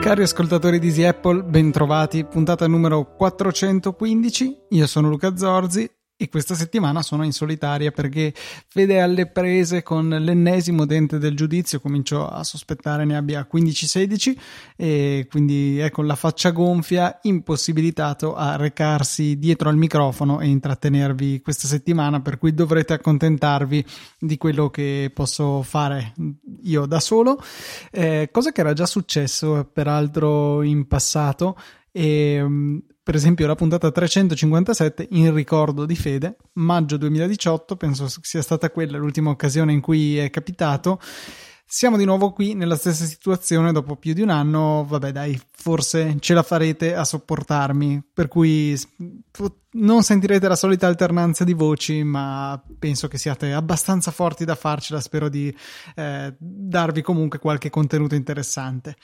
[0.00, 4.66] Cari ascoltatori di Easy Apple, bentrovati, puntata numero 415.
[4.70, 5.88] Io sono Luca Zorzi
[6.22, 8.34] e questa settimana sono in solitaria perché
[8.68, 14.36] Fede alle prese con l'ennesimo dente del giudizio, comincio a sospettare ne abbia 15-16
[14.76, 21.40] e quindi è con la faccia gonfia, impossibilitato a recarsi dietro al microfono e intrattenervi
[21.40, 23.82] questa settimana, per cui dovrete accontentarvi
[24.18, 26.12] di quello che posso fare
[26.64, 27.42] io da solo,
[27.90, 31.56] eh, cosa che era già successo peraltro in passato
[31.92, 38.70] e per esempio la puntata 357 in ricordo di Fede, maggio 2018, penso sia stata
[38.70, 41.00] quella l'ultima occasione in cui è capitato.
[41.72, 46.16] Siamo di nuovo qui nella stessa situazione dopo più di un anno, vabbè dai, forse
[46.18, 48.76] ce la farete a sopportarmi, per cui
[49.72, 55.00] non sentirete la solita alternanza di voci, ma penso che siate abbastanza forti da farcela,
[55.00, 55.56] spero di
[55.94, 58.96] eh, darvi comunque qualche contenuto interessante.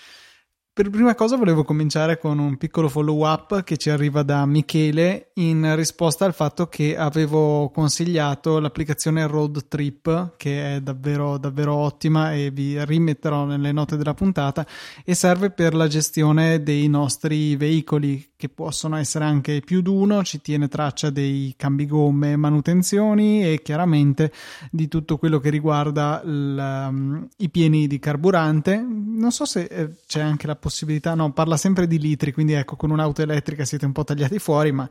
[0.77, 5.31] Per prima cosa volevo cominciare con un piccolo follow up che ci arriva da Michele
[5.37, 12.35] in risposta al fatto che avevo consigliato l'applicazione Road Trip che è davvero davvero ottima
[12.35, 14.67] e vi rimetterò nelle note della puntata
[15.03, 20.23] e serve per la gestione dei nostri veicoli che possono essere anche più di uno,
[20.23, 24.31] ci tiene traccia dei cambi gomme, manutenzioni e chiaramente
[24.71, 28.77] di tutto quello che riguarda il, um, i pieni di carburante.
[28.77, 32.75] Non so se eh, c'è anche la possibilità, no, parla sempre di litri, quindi ecco,
[32.75, 34.89] con un'auto elettrica siete un po' tagliati fuori, ma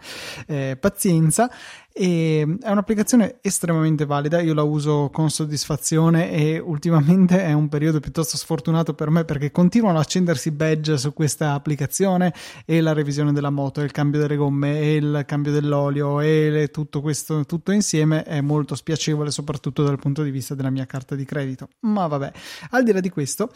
[0.47, 1.51] eh, pazienza
[1.91, 7.99] e è un'applicazione estremamente valida, io la uso con soddisfazione e ultimamente è un periodo
[7.99, 12.33] piuttosto sfortunato per me perché continuano a accendersi badge su questa applicazione
[12.65, 16.69] e la revisione della moto, e il cambio delle gomme e il cambio dell'olio e
[16.71, 21.15] tutto questo tutto insieme è molto spiacevole soprattutto dal punto di vista della mia carta
[21.15, 21.67] di credito.
[21.81, 22.31] Ma vabbè,
[22.71, 23.51] al di là di questo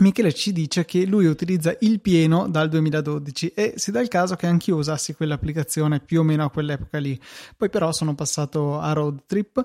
[0.00, 4.36] Michele ci dice che lui utilizza il pieno dal 2012 e si dà il caso
[4.36, 7.20] che anch'io usassi quell'applicazione più o meno a quell'epoca lì.
[7.56, 9.64] Poi però sono passato a Road Trip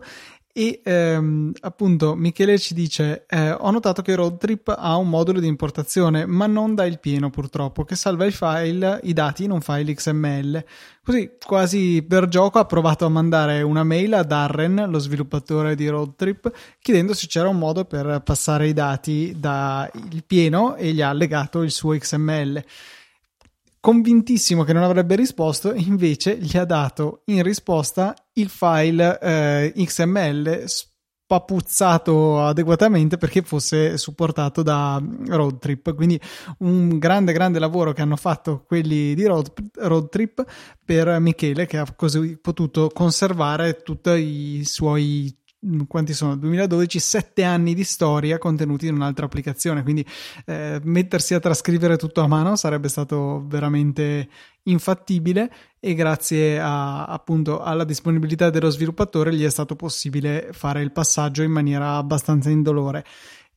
[0.55, 5.47] e ehm, appunto Michele ci dice: eh, Ho notato che Roadtrip ha un modulo di
[5.47, 9.61] importazione, ma non dà il pieno purtroppo, che salva i file, i dati in un
[9.61, 10.63] file XML.
[11.03, 15.87] Così, quasi per gioco, ha provato a mandare una mail a Darren, lo sviluppatore di
[15.87, 19.89] Roadtrip, chiedendo se c'era un modo per passare i dati dal
[20.27, 22.63] pieno e gli ha legato il suo XML
[23.83, 30.63] convintissimo che non avrebbe risposto, invece gli ha dato in risposta il file eh, XML
[30.65, 35.95] spapuzzato adeguatamente perché fosse supportato da Roadtrip.
[35.95, 36.17] Quindi
[36.59, 40.45] un grande, grande lavoro che hanno fatto quelli di Road, Roadtrip
[40.85, 45.42] per Michele che ha così potuto conservare tutti i suoi Mm,
[45.87, 46.35] quanti sono?
[46.35, 49.83] 2012, sette anni di storia contenuti in un'altra applicazione.
[49.83, 50.05] Quindi
[50.45, 54.27] eh, mettersi a trascrivere tutto a mano sarebbe stato veramente
[54.63, 60.91] infattibile e grazie a, appunto alla disponibilità dello sviluppatore gli è stato possibile fare il
[60.91, 63.03] passaggio in maniera abbastanza indolore.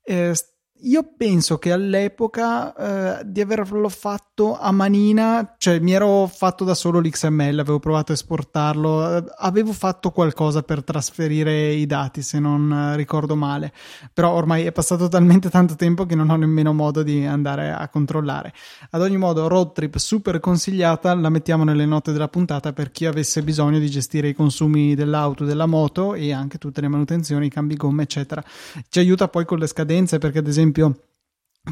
[0.02, 0.32] Eh,
[0.80, 6.74] io penso che all'epoca eh, di averlo fatto a manina, cioè mi ero fatto da
[6.74, 12.38] solo l'XML, avevo provato a esportarlo, eh, avevo fatto qualcosa per trasferire i dati, se
[12.38, 13.72] non ricordo male,
[14.12, 17.88] però ormai è passato talmente tanto tempo che non ho nemmeno modo di andare a
[17.88, 18.52] controllare.
[18.90, 23.06] Ad ogni modo, road trip super consigliata, la mettiamo nelle note della puntata per chi
[23.06, 27.50] avesse bisogno di gestire i consumi dell'auto, della moto e anche tutte le manutenzioni, i
[27.50, 28.44] cambi gomme, eccetera.
[28.88, 31.00] Ci aiuta poi con le scadenze perché ad esempio esempio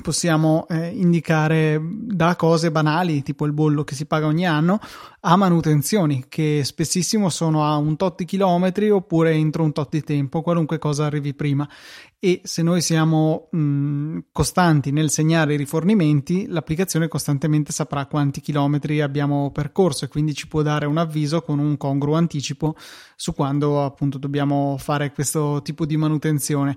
[0.02, 4.80] possiamo eh, indicare da cose banali tipo il bollo che si paga ogni anno
[5.20, 10.02] a manutenzioni che spessissimo sono a un tot di chilometri oppure entro un tot di
[10.02, 11.68] tempo qualunque cosa arrivi prima.
[12.18, 19.00] E se noi siamo mh, costanti nel segnare i rifornimenti l'applicazione costantemente saprà quanti chilometri
[19.00, 22.76] abbiamo percorso e quindi ci può dare un avviso con un congruo anticipo
[23.16, 26.76] su quando appunto dobbiamo fare questo tipo di manutenzione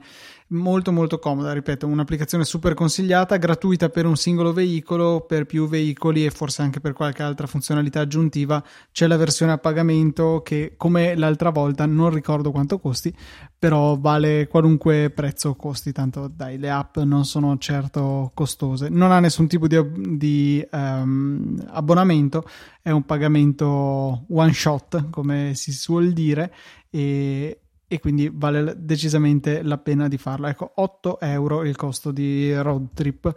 [0.49, 6.25] molto molto comoda, ripeto, un'applicazione super consigliata, gratuita per un singolo veicolo, per più veicoli
[6.25, 8.63] e forse anche per qualche altra funzionalità aggiuntiva.
[8.91, 13.13] C'è la versione a pagamento che come l'altra volta non ricordo quanto costi,
[13.59, 18.89] però vale qualunque prezzo costi, tanto dai, le app non sono certo costose.
[18.89, 19.77] Non ha nessun tipo di,
[20.17, 22.47] di um, abbonamento,
[22.81, 26.53] è un pagamento one shot, come si suol dire,
[26.89, 30.49] e e quindi vale decisamente la pena di farla.
[30.49, 33.33] Ecco, 8 euro il costo di road trip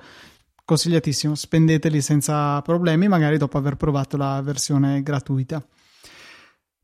[0.64, 5.60] consigliatissimo, spendeteli senza problemi, magari dopo aver provato la versione gratuita.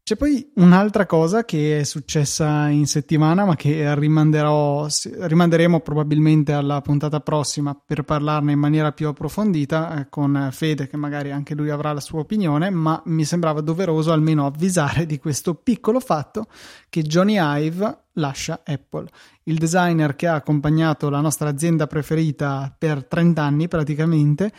[0.06, 7.18] C'è poi un'altra cosa che è successa in settimana, ma che rimanderemo probabilmente alla puntata
[7.18, 11.92] prossima per parlarne in maniera più approfondita eh, con Fede, che magari anche lui avrà
[11.92, 16.46] la sua opinione, ma mi sembrava doveroso almeno avvisare di questo piccolo fatto
[16.88, 19.08] che Johnny Ive lascia Apple.
[19.42, 24.52] Il designer che ha accompagnato la nostra azienda preferita per 30 anni praticamente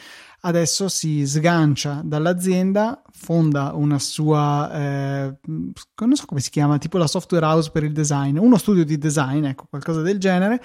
[0.48, 7.08] adesso si sgancia dall'azienda, fonda una sua, eh, non so come si chiama, tipo la
[7.08, 10.64] software house per il design, uno studio di design, ecco, qualcosa del genere,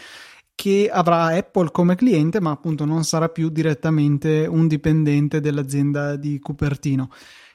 [0.54, 6.38] che avrà Apple come cliente, ma appunto non sarà più direttamente un dipendente dell'azienda di
[6.38, 7.10] Cupertino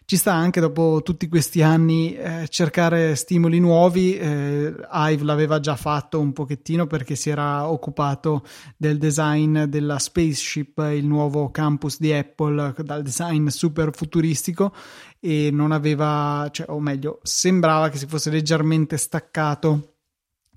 [0.10, 4.18] ci sta anche dopo tutti questi anni eh, cercare stimoli nuovi.
[4.18, 8.46] Eh, Ive l'aveva già fatto un pochettino perché si era occupato
[8.78, 14.74] del design della Spaceship, il nuovo campus di Apple, dal design super futuristico
[15.20, 19.97] e non aveva, cioè, o meglio, sembrava che si fosse leggermente staccato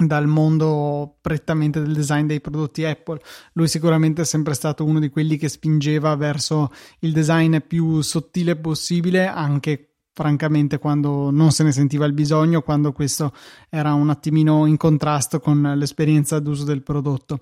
[0.07, 3.21] dal mondo prettamente del design dei prodotti Apple.
[3.53, 8.57] Lui sicuramente è sempre stato uno di quelli che spingeva verso il design più sottile
[8.57, 13.33] possibile, anche francamente quando non se ne sentiva il bisogno, quando questo
[13.69, 17.41] era un attimino in contrasto con l'esperienza d'uso del prodotto.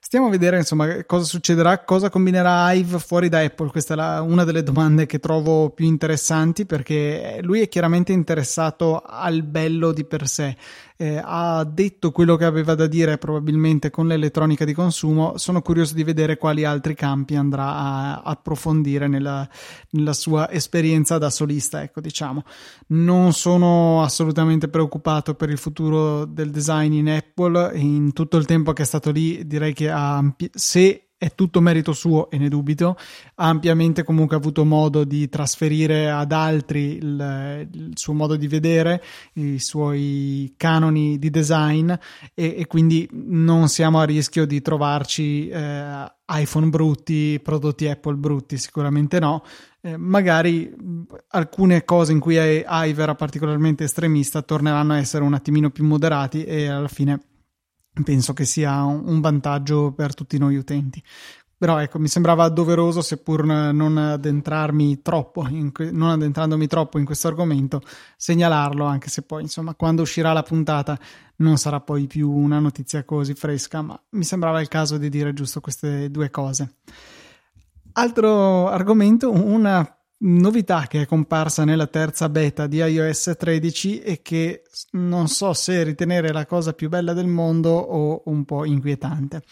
[0.00, 3.70] Stiamo a vedere insomma cosa succederà, cosa combinerà Hive fuori da Apple.
[3.70, 9.02] Questa è la, una delle domande che trovo più interessanti perché lui è chiaramente interessato
[9.04, 10.56] al bello di per sé
[11.00, 15.38] eh, ha detto quello che aveva da dire probabilmente con l'elettronica di consumo.
[15.38, 19.48] Sono curioso di vedere quali altri campi andrà a approfondire nella,
[19.90, 21.82] nella sua esperienza da solista.
[21.84, 22.42] Ecco, diciamo,
[22.88, 27.78] non sono assolutamente preoccupato per il futuro del design in Apple.
[27.78, 30.20] In tutto il tempo che è stato lì, direi che ha,
[30.52, 32.96] se è tutto merito suo e ne dubito,
[33.34, 39.02] ha ampiamente comunque avuto modo di trasferire ad altri il, il suo modo di vedere,
[39.34, 46.12] i suoi canoni di design e, e quindi non siamo a rischio di trovarci eh,
[46.30, 49.42] iPhone brutti, prodotti Apple brutti, sicuramente no.
[49.80, 50.72] Eh, magari
[51.28, 56.44] alcune cose in cui Ive era particolarmente estremista torneranno a essere un attimino più moderati
[56.44, 57.20] e alla fine
[58.04, 61.02] penso che sia un vantaggio per tutti noi utenti.
[61.58, 67.26] Però ecco, mi sembrava doveroso, seppur non addentrarmi troppo, que- non addentrandomi troppo in questo
[67.26, 67.82] argomento,
[68.16, 70.96] segnalarlo, anche se poi, insomma, quando uscirà la puntata
[71.38, 75.32] non sarà poi più una notizia così fresca, ma mi sembrava il caso di dire
[75.32, 76.76] giusto queste due cose.
[77.94, 84.62] Altro argomento, una novità che è comparsa nella terza beta di iOS 13 e che
[84.92, 89.42] non so se ritenere la cosa più bella del mondo o un po' inquietante.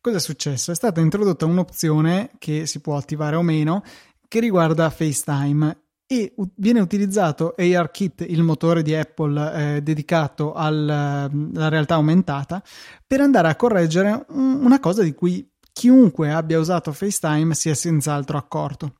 [0.00, 0.70] Cosa è successo?
[0.70, 3.82] È stata introdotta un'opzione che si può attivare o meno
[4.28, 11.94] che riguarda FaceTime e viene utilizzato ARKit, il motore di Apple eh, dedicato alla realtà
[11.94, 12.62] aumentata,
[13.04, 18.38] per andare a correggere una cosa di cui chiunque abbia usato FaceTime si è senz'altro
[18.38, 18.94] accorto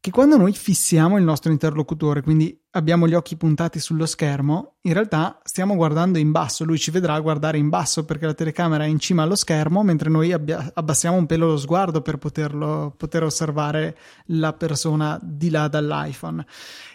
[0.00, 4.92] che quando noi fissiamo il nostro interlocutore, quindi abbiamo gli occhi puntati sullo schermo, in
[4.92, 8.88] realtà stiamo guardando in basso, lui ci vedrà guardare in basso perché la telecamera è
[8.88, 13.24] in cima allo schermo, mentre noi abbia- abbassiamo un pelo lo sguardo per poterlo, poter
[13.24, 13.96] osservare
[14.26, 16.44] la persona di là dall'iPhone.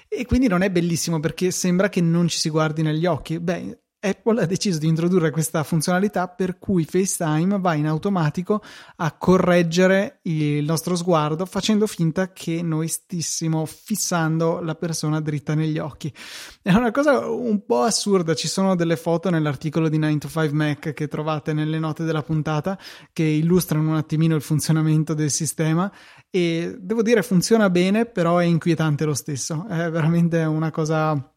[0.08, 3.40] E quindi non è bellissimo perché sembra che non ci si guardi negli occhi.
[3.40, 8.64] Beh, Apple ha deciso di introdurre questa funzionalità per cui FaceTime va in automatico
[8.96, 15.78] a correggere il nostro sguardo facendo finta che noi stessimo fissando la persona dritta negli
[15.78, 16.12] occhi.
[16.64, 20.52] È una cosa un po' assurda, ci sono delle foto nell'articolo di 9 to 5
[20.52, 22.80] Mac che trovate nelle note della puntata
[23.14, 25.92] che illustrano un attimino il funzionamento del sistema
[26.32, 31.32] e devo dire funziona bene, però è inquietante lo stesso, è veramente una cosa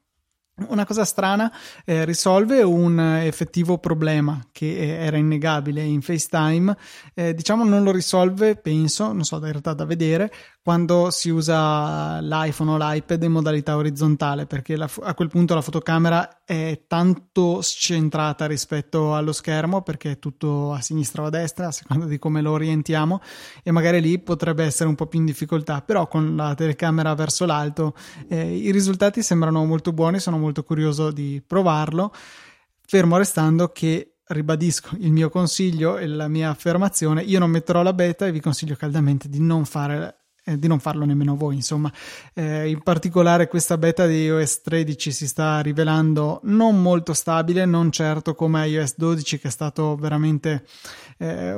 [0.69, 1.53] una cosa strana,
[1.85, 6.77] eh, risolve un effettivo problema che era innegabile in FaceTime,
[7.15, 10.33] eh, diciamo non lo risolve, penso, non so, in realtà da vedere,
[10.63, 15.61] quando si usa l'iPhone o l'iPad in modalità orizzontale, perché la, a quel punto la
[15.61, 21.67] fotocamera è tanto scentrata rispetto allo schermo, perché è tutto a sinistra o a destra,
[21.67, 23.21] a seconda di come lo orientiamo,
[23.63, 27.45] e magari lì potrebbe essere un po' più in difficoltà, però con la telecamera verso
[27.45, 27.95] l'alto
[28.29, 32.13] eh, i risultati sembrano molto buoni, sono molto curioso di provarlo,
[32.87, 37.93] fermo restando che ribadisco il mio consiglio e la mia affermazione, io non metterò la
[37.93, 41.57] beta e vi consiglio caldamente di non fare eh, di non farlo nemmeno voi.
[41.57, 41.91] Insomma,
[42.35, 47.91] eh, in particolare questa beta di iOS 13 si sta rivelando non molto stabile, non
[47.91, 50.65] certo come iOS 12 che è stato veramente
[51.19, 51.55] eh,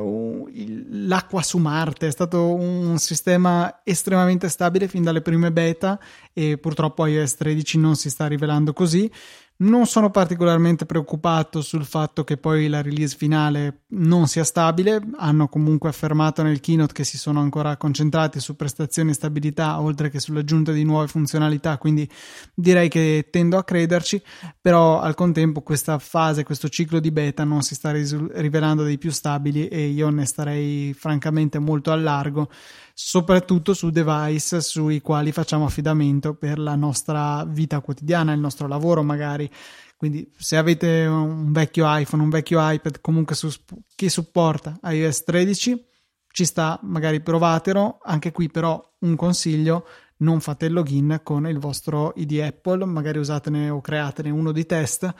[0.90, 5.98] l'acqua su Marte, è stato un sistema estremamente stabile fin dalle prime beta
[6.32, 9.10] e purtroppo iOS 13 non si sta rivelando così.
[9.58, 15.00] Non sono particolarmente preoccupato sul fatto che poi la release finale non sia stabile.
[15.16, 20.10] Hanno comunque affermato nel keynote che si sono ancora concentrati su prestazioni e stabilità oltre
[20.10, 22.06] che sull'aggiunta di nuove funzionalità, quindi
[22.54, 24.22] direi che tendo a crederci,
[24.60, 29.10] però al contempo questa fase, questo ciclo di beta non si sta rivelando dei più
[29.10, 32.50] stabili e io ne starei francamente molto a largo
[32.98, 39.02] soprattutto su device sui quali facciamo affidamento per la nostra vita quotidiana, il nostro lavoro
[39.02, 39.50] magari.
[39.98, 43.50] Quindi se avete un vecchio iPhone, un vecchio iPad comunque su,
[43.94, 45.86] che supporta iOS 13,
[46.26, 47.98] ci sta, magari provatelo.
[48.02, 49.86] Anche qui però un consiglio,
[50.18, 54.64] non fate il login con il vostro ID Apple, magari usatene o createne uno di
[54.64, 55.14] test,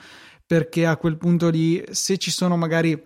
[0.47, 2.99] perché a quel punto lì se ci sono magari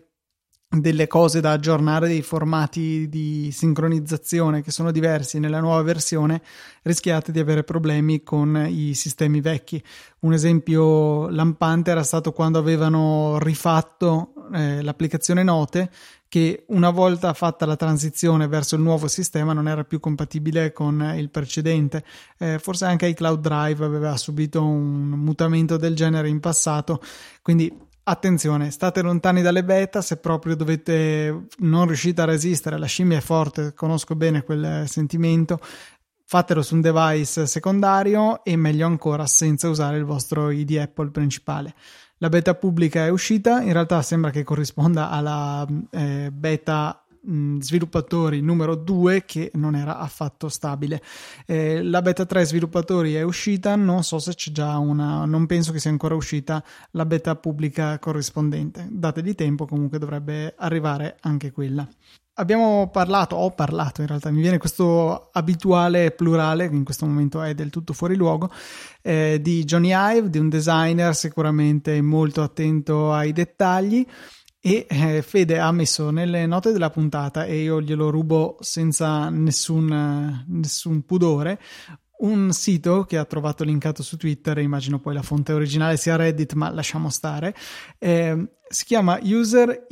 [0.72, 6.42] delle cose da aggiornare, dei formati di sincronizzazione che sono diversi nella nuova versione,
[6.84, 9.84] rischiate di avere problemi con i sistemi vecchi.
[10.20, 15.90] Un esempio lampante era stato quando avevano rifatto eh, l'applicazione Note
[16.30, 21.13] che una volta fatta la transizione verso il nuovo sistema non era più compatibile con
[21.18, 22.06] il precedente.
[22.38, 27.01] Eh, forse anche iCloud Drive aveva subito un mutamento del genere in passato,
[27.42, 33.20] quindi Attenzione, state lontani dalle beta se proprio dovete non riuscite a resistere, la scimmia
[33.20, 35.62] è forte, conosco bene quel sentimento.
[36.25, 41.74] Fatelo su un device secondario e meglio ancora senza usare il vostro ID Apple principale.
[42.18, 48.42] La beta pubblica è uscita, in realtà sembra che corrisponda alla eh, beta mh, sviluppatori
[48.42, 51.01] numero 2 che non era affatto stabile.
[51.46, 55.72] Eh, la beta 3 sviluppatori è uscita, non so se c'è già una, non penso
[55.72, 58.88] che sia ancora uscita la beta pubblica corrispondente.
[58.90, 61.88] Dategli tempo, comunque dovrebbe arrivare anche quella.
[62.36, 67.42] Abbiamo parlato, ho parlato in realtà, mi viene questo abituale plurale, che in questo momento
[67.42, 68.50] è del tutto fuori luogo,
[69.01, 74.08] eh, di Johnny Ive, di un designer sicuramente molto attento ai dettagli
[74.62, 80.46] e eh, Fede ha messo nelle note della puntata, e io glielo rubo senza nessun,
[80.48, 81.60] nessun pudore,
[82.20, 86.53] un sito che ha trovato linkato su Twitter, immagino poi la fonte originale sia Reddit,
[86.53, 87.56] ma lasciamo stare.
[87.98, 89.88] Eh, si chiama User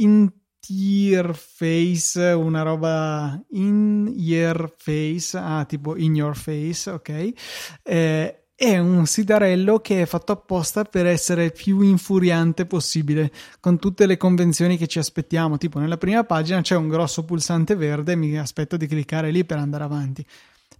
[0.67, 7.31] Interface, una roba in your face, ah, tipo in your face, ok?
[7.81, 13.79] Eh, è un sitarello che è fatto apposta per essere il più infuriante possibile, con
[13.79, 15.57] tutte le convenzioni che ci aspettiamo.
[15.57, 19.59] Tipo, nella prima pagina c'è un grosso pulsante verde, mi aspetto di cliccare lì per
[19.59, 20.25] andare avanti.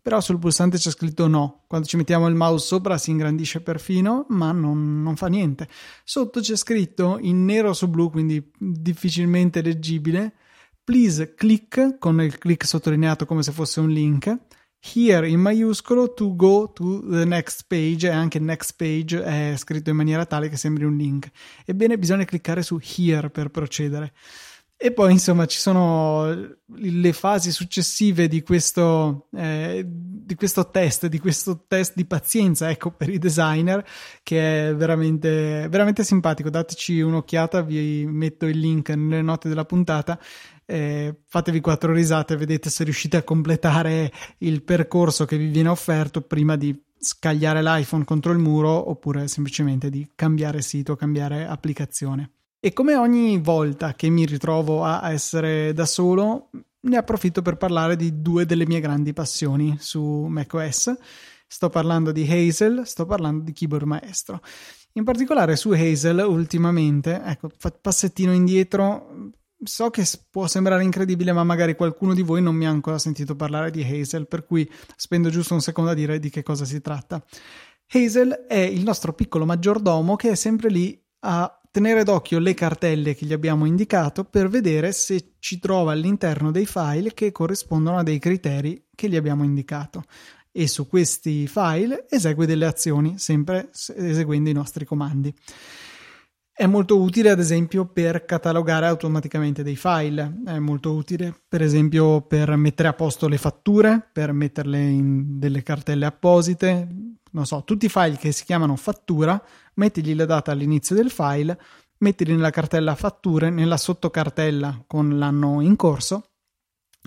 [0.01, 1.63] Però sul pulsante c'è scritto no.
[1.67, 5.69] Quando ci mettiamo il mouse sopra si ingrandisce perfino, ma non, non fa niente.
[6.03, 10.33] Sotto c'è scritto in nero su blu, quindi difficilmente leggibile.
[10.83, 14.38] Please click con il click sottolineato come se fosse un link
[14.81, 19.89] here in maiuscolo to go to the next page e anche next page è scritto
[19.89, 21.29] in maniera tale che sembri un link.
[21.65, 24.13] Ebbene, bisogna cliccare su here per procedere.
[24.81, 31.19] E poi, insomma, ci sono le fasi successive di questo, eh, di questo test, di
[31.19, 33.86] questo test di pazienza, ecco, per i designer,
[34.24, 36.50] che è veramente, veramente simpatico.
[36.50, 40.17] Dateci un'occhiata, vi metto il link nelle note della puntata
[40.69, 45.69] eh, fatevi quattro risate e vedete se riuscite a completare il percorso che vi viene
[45.69, 52.31] offerto prima di scagliare l'iPhone contro il muro oppure semplicemente di cambiare sito, cambiare applicazione.
[52.59, 56.49] E come ogni volta che mi ritrovo a essere da solo,
[56.81, 60.93] ne approfitto per parlare di due delle mie grandi passioni su macOS.
[61.47, 64.41] Sto parlando di Hazel, sto parlando di Keyboard Maestro.
[64.93, 67.49] In particolare su Hazel ultimamente, ecco,
[67.81, 69.31] passettino indietro,
[69.63, 73.36] so che può sembrare incredibile, ma magari qualcuno di voi non mi ha ancora sentito
[73.36, 76.82] parlare di Hazel, per cui spendo giusto un secondo a dire di che cosa si
[76.82, 77.24] tratta.
[77.92, 83.16] Hazel è il nostro piccolo maggiordomo che è sempre lì a tenere d'occhio le cartelle
[83.16, 88.04] che gli abbiamo indicato per vedere se ci trova all'interno dei file che corrispondono a
[88.04, 90.04] dei criteri che gli abbiamo indicato
[90.51, 95.34] e su questi file esegue delle azioni, sempre eseguendo i nostri comandi.
[96.60, 100.42] È molto utile, ad esempio, per catalogare automaticamente dei file.
[100.46, 105.63] È molto utile, per esempio, per mettere a posto le fatture, per metterle in delle
[105.63, 106.86] cartelle apposite.
[107.32, 109.42] Non so, tutti i file che si chiamano fattura,
[109.75, 111.58] mettigli la data all'inizio del file,
[112.00, 116.24] mettili nella cartella fatture, nella sottocartella con l'anno in corso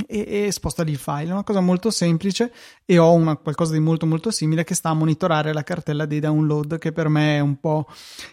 [0.06, 1.28] e, e sposta lì il file.
[1.28, 2.52] È una cosa molto semplice
[2.84, 6.20] e ho una, qualcosa di molto molto simile che sta a monitorare la cartella dei
[6.20, 7.86] download, che per me è un po'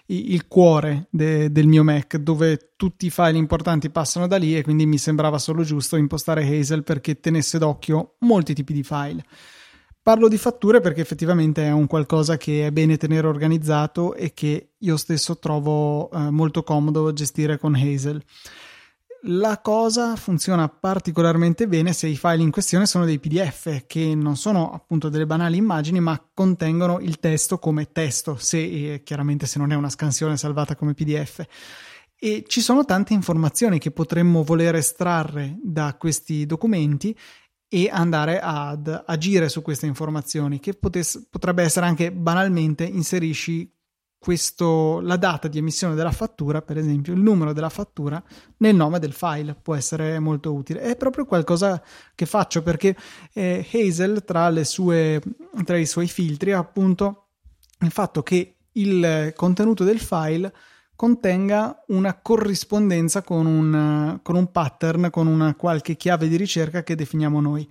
[0.08, 4.63] il, cuore de, del mio Mac, dove tutti i file importanti passano da lì e
[4.63, 9.24] quindi mi sembrava solo giusto impostare Hazel perché tenesse d'occhio molti tipi di file.
[10.01, 14.72] Parlo di fatture perché effettivamente è un qualcosa che è bene tenere organizzato e che
[14.75, 18.24] io stesso trovo eh, molto comodo gestire con Hazel.
[19.24, 24.38] La cosa funziona particolarmente bene se i file in questione sono dei PDF che non
[24.38, 29.60] sono appunto delle banali immagini ma contengono il testo come testo, se, eh, chiaramente se
[29.60, 31.46] non è una scansione salvata come PDF.
[32.18, 37.18] E ci sono tante informazioni che potremmo voler estrarre da questi documenti
[37.68, 43.70] e andare ad agire su queste informazioni, che potesse, potrebbe essere anche banalmente inserisci
[44.20, 48.22] questo, la data di emissione della fattura, per esempio, il numero della fattura
[48.58, 50.82] nel nome del file può essere molto utile.
[50.82, 51.82] È proprio qualcosa
[52.14, 52.96] che faccio perché
[53.34, 55.22] eh, Hazel, tra, sue,
[55.64, 57.30] tra i suoi filtri, ha appunto
[57.80, 60.54] il fatto che il contenuto del file
[60.96, 66.96] contenga una corrispondenza con un, con un pattern, con una qualche chiave di ricerca che
[66.96, 67.68] definiamo noi.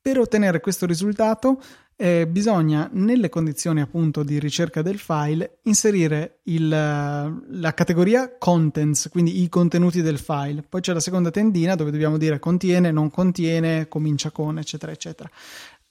[0.00, 1.60] Per ottenere questo risultato
[2.02, 9.40] eh, bisogna nelle condizioni appunto di ricerca del file inserire il, la categoria contents, quindi
[9.42, 10.64] i contenuti del file.
[10.68, 15.30] Poi c'è la seconda tendina dove dobbiamo dire contiene, non contiene, comincia con, eccetera, eccetera.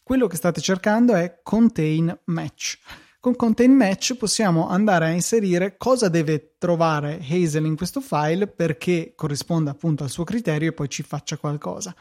[0.04, 2.80] Quello che state cercando è contain match.
[3.22, 9.14] Con contain match possiamo andare a inserire cosa deve trovare Hazel in questo file perché
[9.16, 11.96] corrisponda appunto al suo criterio e poi ci faccia qualcosa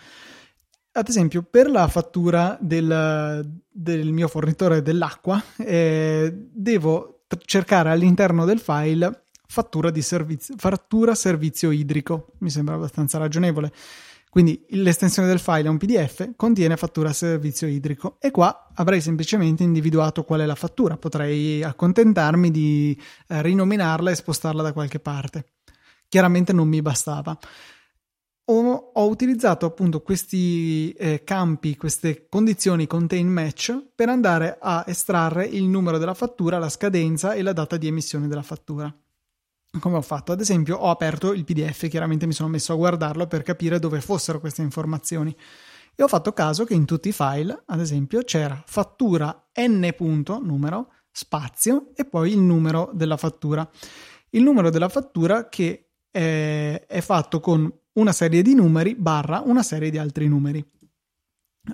[0.92, 8.44] ad esempio, per la fattura del, del mio fornitore dell'acqua, eh, devo t- cercare all'interno
[8.44, 12.32] del file fattura, di servizio, fattura servizio idrico.
[12.38, 13.72] Mi sembra abbastanza ragionevole.
[14.30, 19.64] Quindi l'estensione del file è un PDF, contiene fattura servizio idrico e qua avrei semplicemente
[19.64, 25.46] individuato qual è la fattura, potrei accontentarmi di eh, rinominarla e spostarla da qualche parte.
[26.08, 27.36] Chiaramente non mi bastava
[28.50, 35.46] ho, ho utilizzato appunto questi eh, campi, queste condizioni contain match per andare a estrarre
[35.46, 38.92] il numero della fattura, la scadenza e la data di emissione della fattura.
[39.78, 40.32] Come ho fatto?
[40.32, 44.00] Ad esempio, ho aperto il PDF, chiaramente mi sono messo a guardarlo per capire dove
[44.00, 45.34] fossero queste informazioni.
[45.94, 49.94] E ho fatto caso che in tutti i file, ad esempio, c'era fattura n.
[50.42, 53.68] numero, spazio e poi il numero della fattura.
[54.30, 59.62] Il numero della fattura che è, è fatto con una serie di numeri barra una
[59.62, 60.64] serie di altri numeri.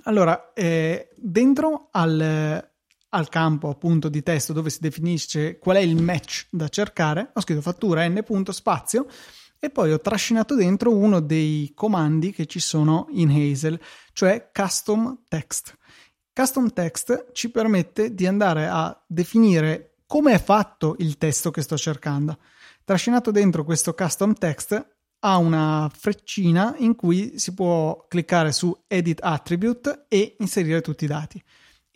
[0.03, 2.69] Allora, eh, dentro al,
[3.09, 7.41] al, campo appunto di testo dove si definisce qual è il match da cercare, ho
[7.41, 8.21] scritto fattura n.
[8.49, 9.07] spazio
[9.59, 13.79] e poi ho trascinato dentro uno dei comandi che ci sono in Hazel,
[14.13, 15.75] cioè custom text.
[16.33, 21.77] Custom text ci permette di andare a definire come è fatto il testo che sto
[21.77, 22.37] cercando.
[22.87, 29.19] Trascinato dentro questo custom text ha una freccina in cui si può cliccare su Edit
[29.21, 31.43] Attribute e inserire tutti i dati.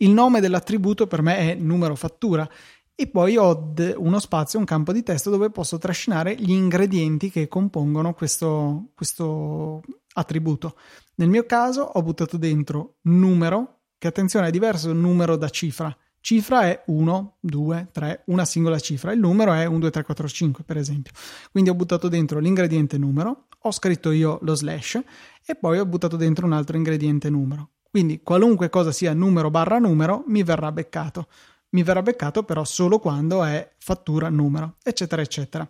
[0.02, 2.46] Il nome dell'attributo per me è numero fattura
[2.94, 7.48] e poi ho uno spazio, un campo di testo dove posso trascinare gli ingredienti che
[7.48, 9.80] compongono questo, questo
[10.12, 10.76] attributo.
[11.14, 15.96] Nel mio caso ho buttato dentro numero, che attenzione è diverso numero da cifra.
[16.22, 19.10] Cifra è 1, 2, 3, una singola cifra.
[19.12, 21.12] Il numero è 1, 2, 3, 4, 5, per esempio.
[21.50, 25.02] Quindi ho buttato dentro l'ingrediente numero, ho scritto io lo slash
[25.44, 27.70] e poi ho buttato dentro un altro ingrediente numero.
[27.90, 31.26] Quindi qualunque cosa sia numero barra numero mi verrà beccato.
[31.70, 35.68] Mi verrà beccato però solo quando è fattura numero, eccetera, eccetera.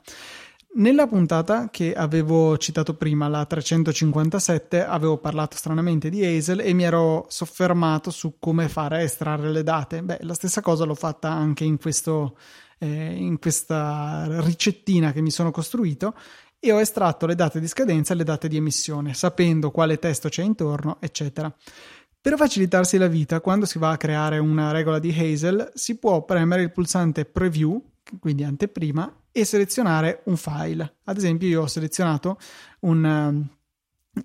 [0.74, 6.84] Nella puntata che avevo citato prima, la 357, avevo parlato stranamente di Hazel e mi
[6.84, 10.02] ero soffermato su come fare a estrarre le date.
[10.02, 12.38] Beh, la stessa cosa l'ho fatta anche in, questo,
[12.78, 16.14] eh, in questa ricettina che mi sono costruito
[16.58, 20.30] e ho estratto le date di scadenza e le date di emissione, sapendo quale testo
[20.30, 21.54] c'è intorno, eccetera.
[22.18, 26.24] Per facilitarsi la vita, quando si va a creare una regola di Hazel, si può
[26.24, 30.98] premere il pulsante Preview, quindi anteprima, e selezionare un file.
[31.04, 32.38] Ad esempio, io ho selezionato
[32.80, 33.48] un, um,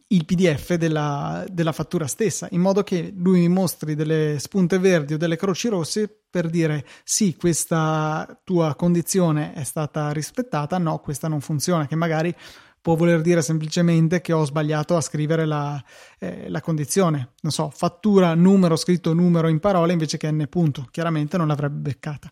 [0.07, 5.13] il PDF della, della, fattura stessa, in modo che lui mi mostri delle spunte verdi
[5.13, 11.29] o delle croci rosse per dire sì, questa tua condizione è stata rispettata, no, questa
[11.29, 12.35] non funziona, che magari
[12.81, 15.81] può voler dire semplicemente che ho sbagliato a scrivere la,
[16.19, 17.33] eh, la condizione.
[17.41, 20.87] Non so, fattura numero scritto numero in parole invece che n punto.
[20.91, 22.31] Chiaramente non l'avrebbe beccata.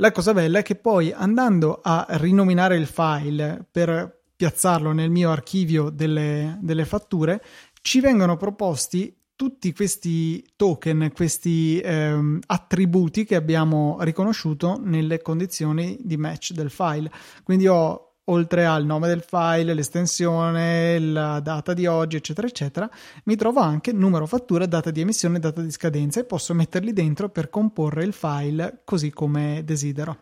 [0.00, 5.30] La cosa bella è che poi andando a rinominare il file per piazzarlo nel mio
[5.30, 7.44] archivio delle, delle fatture,
[7.82, 16.16] ci vengono proposti tutti questi token, questi ehm, attributi che abbiamo riconosciuto nelle condizioni di
[16.16, 17.10] match del file.
[17.42, 22.90] Quindi ho oltre al nome del file, l'estensione, la data di oggi, eccetera, eccetera,
[23.24, 27.28] mi trovo anche numero fattura, data di emissione, data di scadenza e posso metterli dentro
[27.28, 30.18] per comporre il file così come desidero.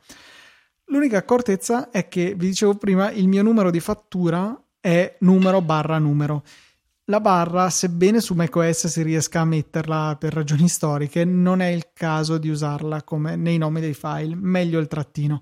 [0.87, 5.99] L'unica accortezza è che, vi dicevo prima, il mio numero di fattura è numero barra
[5.99, 6.42] numero
[7.11, 11.88] la barra, sebbene su macOS si riesca a metterla per ragioni storiche, non è il
[11.94, 15.40] caso di usarla come nei nomi dei file, meglio il trattino.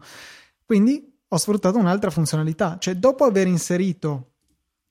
[0.65, 4.33] Quindi ho sfruttato un'altra funzionalità, cioè dopo aver inserito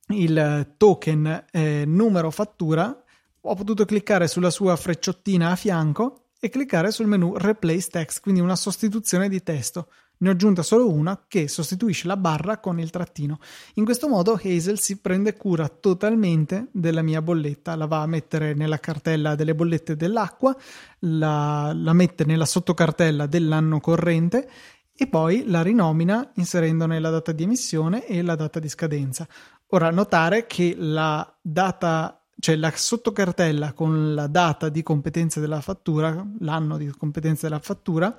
[0.09, 3.03] il token eh, numero fattura,
[3.41, 8.41] ho potuto cliccare sulla sua frecciottina a fianco e cliccare sul menu Replace Text, quindi
[8.41, 9.87] una sostituzione di testo.
[10.17, 13.39] Ne ho aggiunta solo una che sostituisce la barra con il trattino.
[13.73, 18.53] In questo modo Hazel si prende cura totalmente della mia bolletta, la va a mettere
[18.53, 20.55] nella cartella delle bollette dell'acqua,
[20.99, 24.49] la, la mette nella sottocartella dell'anno corrente
[24.95, 29.27] e poi la rinomina inserendone la data di emissione e la data di scadenza.
[29.69, 36.25] Ora notare che la data cioè la sottocartella con la data di competenza della fattura,
[36.39, 38.15] l'anno di competenza della fattura,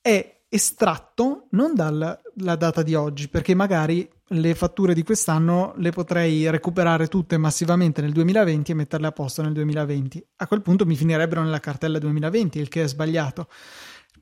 [0.00, 6.48] è estratto non dalla data di oggi, perché magari le fatture di quest'anno le potrei
[6.48, 10.26] recuperare tutte massivamente nel 2020 e metterle a posto nel 2020.
[10.36, 13.48] A quel punto mi finirebbero nella cartella 2020, il che è sbagliato.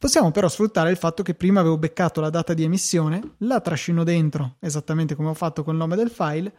[0.03, 4.03] Possiamo però sfruttare il fatto che prima avevo beccato la data di emissione, la trascino
[4.03, 6.53] dentro, esattamente come ho fatto col nome del file,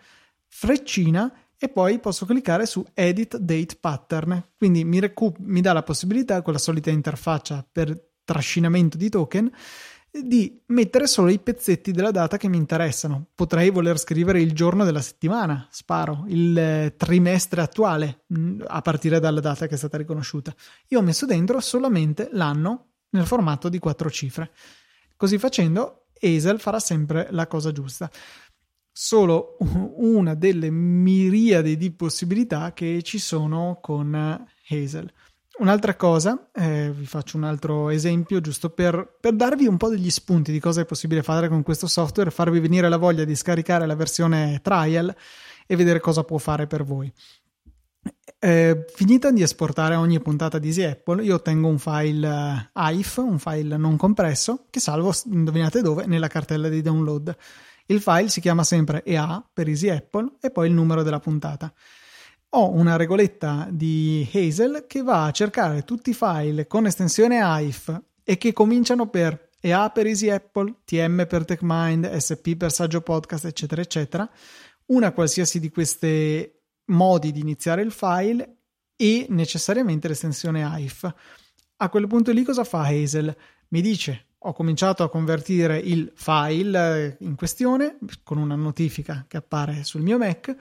[0.48, 4.52] freccina e poi posso cliccare su Edit Date Pattern.
[4.56, 9.52] Quindi mi, recu- mi dà la possibilità, con la solita interfaccia per trascinamento di token
[10.10, 13.26] di mettere solo i pezzetti della data che mi interessano.
[13.36, 19.20] Potrei voler scrivere il giorno della settimana, sparo, il eh, trimestre attuale mm, a partire
[19.20, 20.56] dalla data che è stata riconosciuta.
[20.88, 24.52] Io ho messo dentro solamente l'anno nel formato di quattro cifre.
[25.16, 28.10] Così facendo, Hazel farà sempre la cosa giusta.
[28.92, 29.58] Solo
[29.98, 34.14] una delle miriadi di possibilità che ci sono con
[34.70, 35.12] Hazel.
[35.56, 40.10] Un'altra cosa, eh, vi faccio un altro esempio giusto per, per, darvi un po' degli
[40.10, 43.86] spunti di cosa è possibile fare con questo software, farvi venire la voglia di scaricare
[43.86, 45.16] la versione trial
[45.68, 47.12] e vedere cosa può fare per voi.
[48.46, 53.40] Eh, finita di esportare ogni puntata di Easy Apple, io ottengo un file AIF, un
[53.40, 57.34] file non compresso, che salvo, indovinate dove, nella cartella di download.
[57.86, 61.74] Il file si chiama sempre EA per Easy Apple e poi il numero della puntata
[62.56, 67.98] ho una regoletta di Hazel che va a cercare tutti i file con estensione AIF
[68.26, 73.46] e che cominciano per EA per Easy Apple, TM per TechMind, SP per Saggio Podcast,
[73.46, 74.30] eccetera, eccetera.
[74.88, 78.58] Una qualsiasi di questi modi di iniziare il file
[78.96, 81.14] e necessariamente l'estensione AIF.
[81.78, 83.36] A quel punto lì cosa fa Hazel?
[83.70, 89.86] Mi dice ho cominciato a convertire il file in questione con una notifica che appare
[89.86, 90.54] sul mio Mac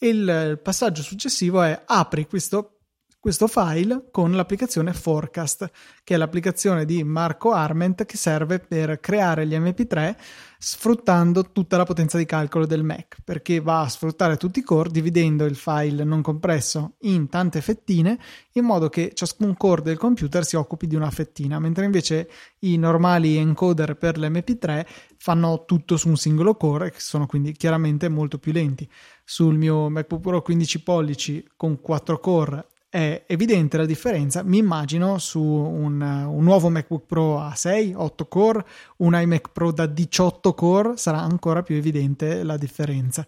[0.00, 2.79] il passaggio successivo è apri questo,
[3.20, 5.70] questo file con l'applicazione Forecast,
[6.02, 10.16] che è l'applicazione di Marco Arment che serve per creare gli MP3
[10.58, 14.90] sfruttando tutta la potenza di calcolo del Mac, perché va a sfruttare tutti i core
[14.90, 18.18] dividendo il file non compresso in tante fettine
[18.52, 22.30] in modo che ciascun core del computer si occupi di una fettina, mentre invece
[22.60, 24.86] i normali encoder per l'MP3
[25.18, 28.88] fanno tutto su un singolo core che sono quindi chiaramente molto più lenti.
[29.24, 34.42] Sul mio MacBook Pro 15 pollici con 4 core è evidente la differenza.
[34.42, 38.66] Mi immagino su un, un, nuovo MacBook Pro a 6, 8 core,
[38.98, 43.24] un iMac Pro da 18 core, sarà ancora più evidente la differenza.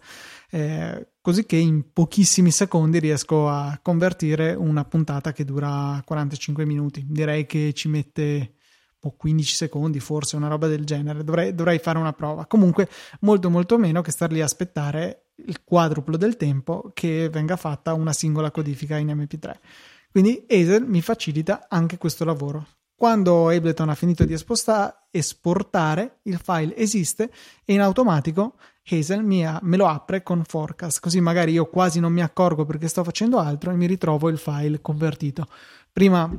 [0.49, 7.05] Eh, così che in pochissimi secondi riesco a convertire una puntata che dura 45 minuti.
[7.07, 8.55] Direi che ci mette
[9.11, 11.23] 15 secondi, forse una roba del genere.
[11.23, 12.45] Dovrei, dovrei fare una prova.
[12.45, 12.89] Comunque,
[13.21, 17.93] molto, molto meno che star lì a aspettare il quadruplo del tempo che venga fatta
[17.93, 19.51] una singola codifica in MP3.
[20.11, 22.65] Quindi Hazel mi facilita anche questo lavoro.
[22.95, 27.31] Quando Ableton ha finito di esposta, esportare, il file esiste
[27.65, 28.55] e in automatico
[28.89, 33.03] Hazel me lo apre con Forecast, così magari io quasi non mi accorgo perché sto
[33.03, 35.47] facendo altro e mi ritrovo il file convertito.
[35.91, 36.29] Prima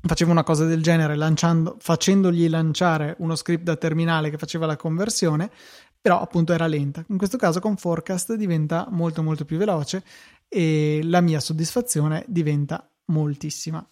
[0.00, 1.16] facevo una cosa del genere
[1.78, 5.50] facendogli lanciare uno script da terminale che faceva la conversione
[6.06, 7.04] però appunto era lenta.
[7.08, 10.04] In questo caso con Forecast diventa molto molto più veloce
[10.48, 13.84] e la mia soddisfazione diventa moltissima.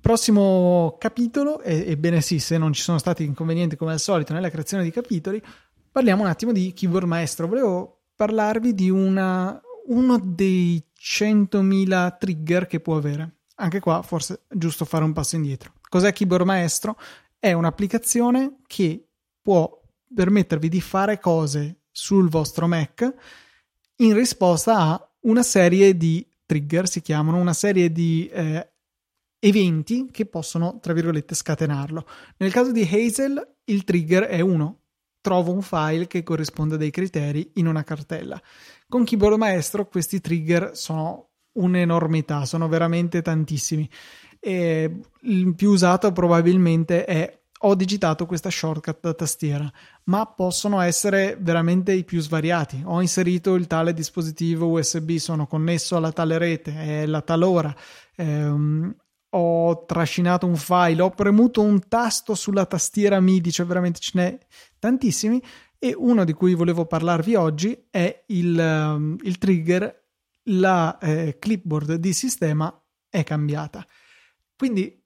[0.00, 4.84] Prossimo capitolo, ebbene sì, se non ci sono stati inconvenienti come al solito nella creazione
[4.84, 5.42] di capitoli,
[5.90, 7.48] parliamo un attimo di Keyboard Maestro.
[7.48, 13.39] Volevo parlarvi di una, uno dei 100.000 trigger che può avere.
[13.60, 15.72] Anche qua forse è giusto fare un passo indietro.
[15.88, 16.98] Cos'è Keyboard Maestro?
[17.38, 19.06] È un'applicazione che
[19.40, 19.80] può
[20.12, 23.14] permettervi di fare cose sul vostro Mac
[23.96, 28.72] in risposta a una serie di trigger, si chiamano, una serie di eh,
[29.38, 32.06] eventi che possono, tra virgolette, scatenarlo.
[32.38, 34.78] Nel caso di Hazel, il trigger è uno.
[35.20, 38.40] Trovo un file che corrisponde a dei criteri in una cartella.
[38.88, 43.88] Con Keyboard Maestro questi trigger sono un'enormità, sono veramente tantissimi.
[44.38, 49.70] E il più usato probabilmente è ho digitato questa shortcut da tastiera,
[50.04, 52.82] ma possono essere veramente i più svariati.
[52.86, 57.74] Ho inserito il tale dispositivo USB, sono connesso alla tale rete, è la tal ora.
[58.16, 58.94] Ehm,
[59.32, 64.38] ho trascinato un file, ho premuto un tasto sulla tastiera MIDI, cioè veramente ce n'è
[64.78, 65.42] tantissimi.
[65.78, 69.99] E uno di cui volevo parlarvi oggi è il, um, il trigger,
[70.44, 72.72] la eh, clipboard di sistema
[73.08, 73.86] è cambiata.
[74.56, 75.02] Quindi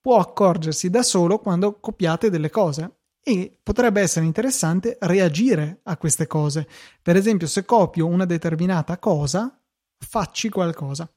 [0.00, 6.26] può accorgersi da solo quando copiate delle cose e potrebbe essere interessante reagire a queste
[6.26, 6.66] cose.
[7.00, 9.56] Per esempio, se copio una determinata cosa,
[9.96, 11.08] facci qualcosa.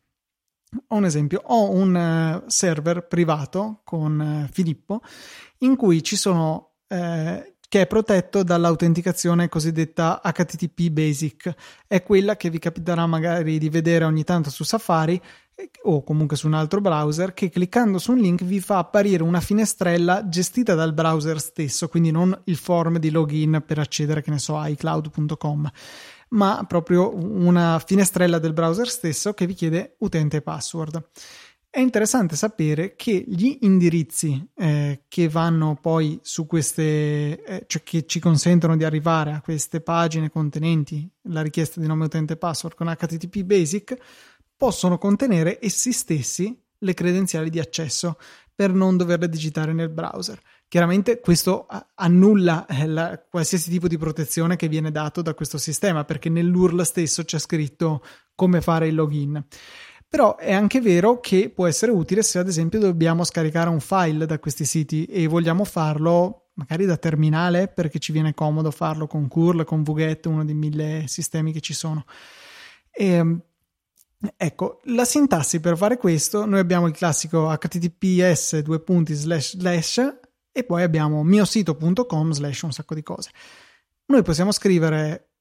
[0.87, 5.01] Ho un esempio, ho un eh, server privato con eh, Filippo
[5.59, 11.53] in cui ci sono eh, che è protetto dall'autenticazione cosiddetta HTTP Basic.
[11.87, 15.21] È quella che vi capiterà magari di vedere ogni tanto su Safari
[15.83, 19.39] o comunque su un altro browser che cliccando su un link vi fa apparire una
[19.39, 24.39] finestrella gestita dal browser stesso, quindi non il form di login per accedere, che ne
[24.39, 25.71] so, a iCloud.com,
[26.29, 31.01] ma proprio una finestrella del browser stesso che vi chiede utente e password.
[31.75, 38.05] È interessante sapere che gli indirizzi eh, che vanno poi su queste, eh, cioè che
[38.05, 42.87] ci consentono di arrivare a queste pagine contenenti la richiesta di nome utente password con
[42.87, 43.93] HTTP Basic
[44.55, 48.19] possono contenere essi stessi le credenziali di accesso
[48.55, 50.39] per non doverle digitare nel browser.
[50.69, 56.05] Chiaramente questo annulla eh, la, qualsiasi tipo di protezione che viene dato da questo sistema
[56.05, 58.01] perché nell'URL stesso c'è scritto
[58.33, 59.45] come fare il login.
[60.15, 64.25] Però è anche vero che può essere utile se ad esempio dobbiamo scaricare un file
[64.25, 69.27] da questi siti e vogliamo farlo magari da terminale perché ci viene comodo farlo con
[69.27, 72.05] curl, con Vuget, uno dei mille sistemi che ci sono.
[72.91, 73.41] E, ehm,
[74.37, 80.17] Ecco, la sintassi per fare questo, noi abbiamo il classico https due punti slash slash
[80.53, 83.31] e poi abbiamo miosito.com slash un sacco di cose.
[84.05, 85.31] Noi possiamo scrivere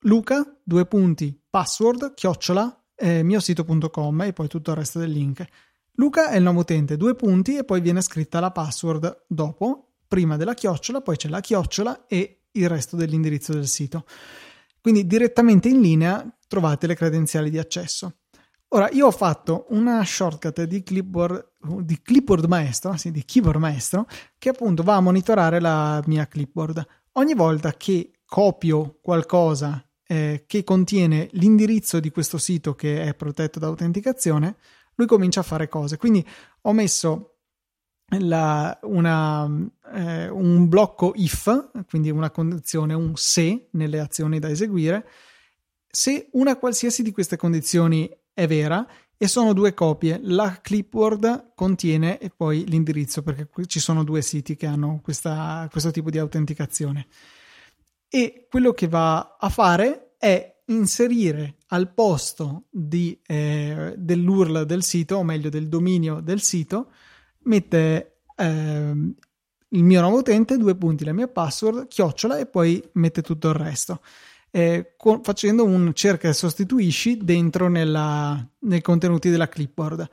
[0.00, 5.44] luca due punti password chiocciola eh, miosito.com e poi tutto il resto del link.
[5.96, 10.36] Luca è il nome utente, due punti e poi viene scritta la password dopo, prima
[10.36, 14.04] della chiocciola, poi c'è la chiocciola e il resto dell'indirizzo del sito.
[14.80, 18.16] Quindi direttamente in linea trovate le credenziali di accesso.
[18.74, 24.06] Ora, io ho fatto una shortcut di clipboard, di clipboard maestro, sì, di keyboard maestro,
[24.38, 26.84] che appunto va a monitorare la mia clipboard.
[27.12, 33.58] Ogni volta che copio qualcosa eh, che contiene l'indirizzo di questo sito che è protetto
[33.58, 34.56] da autenticazione,
[34.96, 35.96] lui comincia a fare cose.
[35.96, 36.26] Quindi
[36.62, 37.36] ho messo
[38.18, 39.48] la, una,
[39.94, 45.06] eh, un blocco if, quindi una condizione, un se nelle azioni da eseguire,
[45.88, 48.86] se una qualsiasi di queste condizioni è vera
[49.16, 50.18] e sono due copie.
[50.22, 55.90] La clipboard contiene e poi l'indirizzo perché ci sono due siti che hanno questa, questo
[55.90, 57.06] tipo di autenticazione.
[58.14, 65.16] E quello che va a fare è inserire al posto di, eh, dell'URL del sito,
[65.16, 66.90] o meglio del dominio del sito,
[67.44, 68.94] mette eh,
[69.68, 73.54] il mio nome utente, due punti, la mia password, chiocciola e poi mette tutto il
[73.54, 74.00] resto
[74.54, 80.08] eh, con, facendo un cerca e sostituisci dentro nella, nei contenuti della clipboard.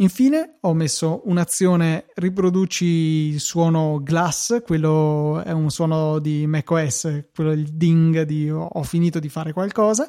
[0.00, 7.52] Infine ho messo un'azione riproduci il suono glass, quello è un suono di macOS, quello
[7.52, 10.08] il ding di ho finito di fare qualcosa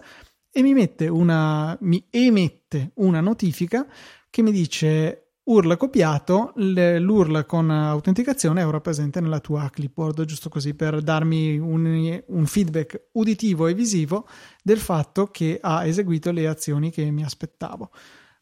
[0.49, 3.85] e mi mette una mi emette una notifica
[4.29, 10.47] che mi dice URL copiato, l'URL con autenticazione è ora presente nella tua clipboard, giusto
[10.47, 14.25] così per darmi un, un, feedback uditivo e visivo
[14.63, 17.89] del fatto che ha eseguito le azioni che mi aspettavo.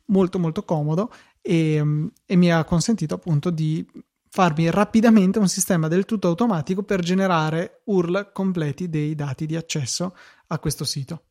[0.09, 1.83] Molto molto comodo e,
[2.25, 3.85] e mi ha consentito appunto di
[4.29, 10.15] farmi rapidamente un sistema del tutto automatico per generare URL completi dei dati di accesso
[10.47, 11.23] a questo sito.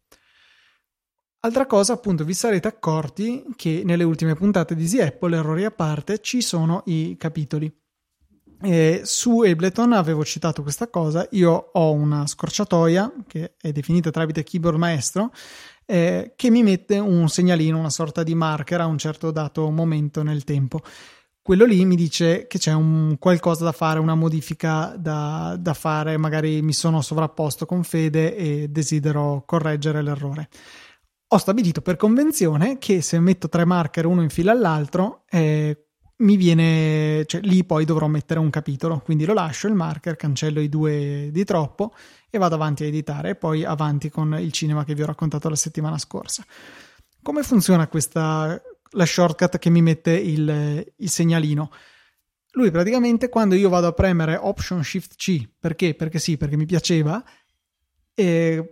[1.41, 5.71] Altra cosa, appunto, vi sarete accorti che nelle ultime puntate di Easy Apple, errori a
[5.71, 7.73] parte, ci sono i capitoli.
[8.61, 14.43] E su Ableton avevo citato questa cosa, io ho una scorciatoia che è definita tramite
[14.43, 15.31] keyboard maestro
[15.91, 20.23] eh, che mi mette un segnalino, una sorta di marker a un certo dato momento
[20.23, 20.83] nel tempo.
[21.41, 26.19] Quello lì mi dice che c'è un qualcosa da fare, una modifica da, da fare,
[26.19, 30.49] magari mi sono sovrapposto con Fede e desidero correggere l'errore
[31.31, 35.88] ho stabilito per convenzione che se metto tre marker uno in fila all'altro, eh,
[36.19, 40.61] mi viene, cioè lì poi dovrò mettere un capitolo, quindi lo lascio il marker, cancello
[40.61, 41.95] i due di troppo
[42.31, 45.49] e vado avanti a editare e poi avanti con il cinema che vi ho raccontato
[45.49, 46.45] la settimana scorsa.
[47.23, 51.71] Come funziona questa, la shortcut che mi mette il, il segnalino?
[52.53, 55.95] Lui praticamente quando io vado a premere Option Shift C, perché?
[55.95, 57.23] Perché sì, perché mi piaceva,
[58.15, 58.69] eh,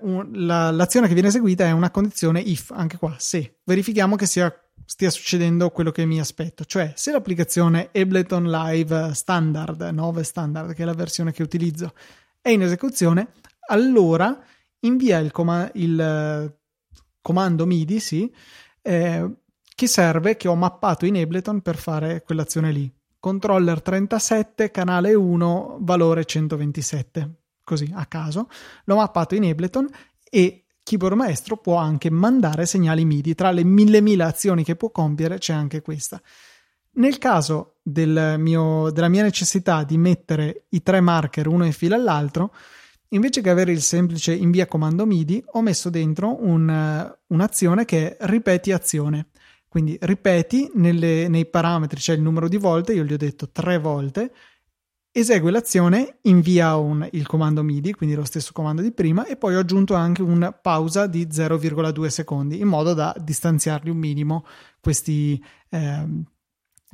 [0.00, 4.26] un, la, l'azione che viene eseguita è una condizione if, anche qua, se verifichiamo che
[4.26, 4.52] sia,
[4.84, 10.82] stia succedendo quello che mi aspetto, cioè se l'applicazione Ableton Live Standard, 9 Standard, che
[10.82, 11.94] è la versione che utilizzo,
[12.40, 13.32] è in esecuzione,
[13.68, 14.38] allora
[14.80, 16.54] invia il, com- il
[17.22, 18.32] comando MIDI, sì,
[18.82, 19.30] eh,
[19.74, 22.92] che serve, che ho mappato in Ableton per fare quell'azione lì.
[23.18, 28.48] Controller 37, canale 1, valore 127 così a caso,
[28.84, 29.88] l'ho mappato in Ableton
[30.30, 33.34] e Keyboard Maestro può anche mandare segnali MIDI.
[33.34, 36.20] Tra le mille mila azioni che può compiere c'è anche questa.
[36.96, 41.96] Nel caso del mio, della mia necessità di mettere i tre marker uno in fila
[41.96, 42.54] all'altro,
[43.08, 48.26] invece che avere il semplice invia comando MIDI, ho messo dentro un, un'azione che è
[48.26, 49.28] ripeti azione.
[49.66, 53.48] Quindi ripeti nelle, nei parametri, c'è cioè il numero di volte, io gli ho detto
[53.50, 54.32] tre volte,
[55.16, 59.54] esegue l'azione, invia un, il comando MIDI, quindi lo stesso comando di prima, e poi
[59.54, 64.44] ho aggiunto anche una pausa di 0,2 secondi in modo da distanziarli un minimo
[64.80, 66.22] questi, eh,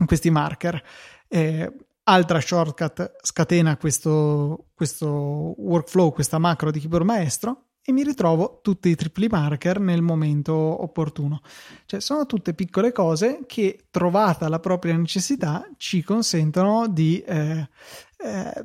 [0.04, 0.82] questi marker.
[1.28, 5.08] Eh, altra shortcut scatena questo, questo
[5.56, 10.54] workflow, questa macro di keyboard maestro e mi ritrovo tutti i tripli marker nel momento
[10.54, 11.42] opportuno.
[11.84, 17.68] Cioè, sono tutte piccole cose che, trovata la propria necessità, ci consentono di, eh,
[18.16, 18.64] eh,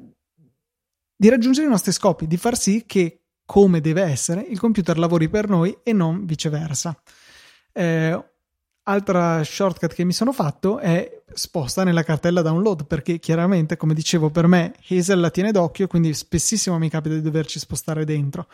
[1.15, 5.27] di raggiungere i nostri scopi, di far sì che, come deve essere, il computer lavori
[5.27, 6.95] per noi e non viceversa.
[7.73, 8.23] Eh,
[8.87, 14.29] altra shortcut che mi sono fatto è sposta nella cartella download perché chiaramente come dicevo
[14.29, 18.47] per me Hazel la tiene d'occhio quindi spessissimo mi capita di doverci spostare dentro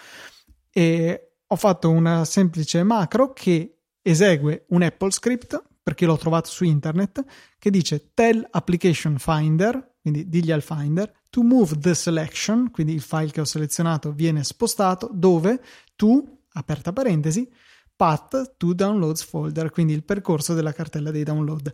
[0.72, 6.64] e ho fatto una semplice macro che esegue un Apple script perché l'ho trovato su
[6.64, 7.24] internet
[7.60, 13.02] che dice tell application finder quindi digli al finder to move the selection quindi il
[13.02, 15.62] file che ho selezionato viene spostato dove?
[15.96, 17.50] Tu aperta parentesi
[17.96, 21.72] path to downloads folder quindi il percorso della cartella dei download.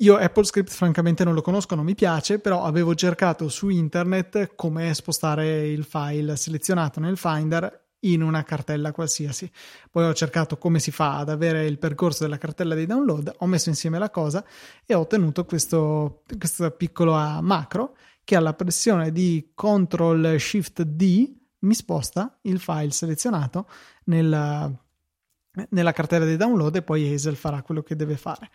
[0.00, 4.92] Io AppleScript francamente non lo conosco, non mi piace, però avevo cercato su internet come
[4.92, 9.50] spostare il file selezionato nel Finder in una cartella qualsiasi.
[9.90, 13.46] Poi ho cercato come si fa ad avere il percorso della cartella dei download, ho
[13.46, 14.44] messo insieme la cosa
[14.84, 21.74] e ho ottenuto questo, questo piccolo macro che alla pressione di Ctrl Shift D mi
[21.74, 23.68] sposta il file selezionato
[24.04, 24.70] nella,
[25.70, 28.50] nella cartella dei download e poi Hazel farà quello che deve fare.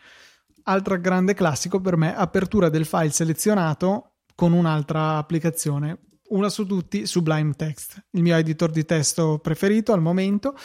[0.63, 5.97] Altro grande classico per me, apertura del file selezionato con un'altra applicazione
[6.31, 10.55] una su tutti, Sublime Text, il mio editor di testo preferito al momento.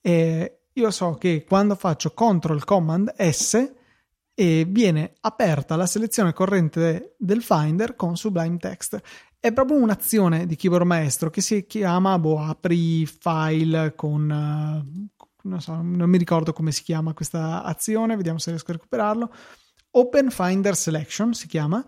[0.00, 3.72] E io so che quando faccio Ctrl Command S
[4.34, 9.00] viene aperta la selezione corrente del Finder con Sublime Text.
[9.38, 14.26] È proprio un'azione di keyboard maestro che si chiama boh, apri file con
[15.46, 19.32] non so, non mi ricordo come si chiama questa azione, vediamo se riesco a recuperarlo.
[19.92, 21.84] Open Finder Selection si chiama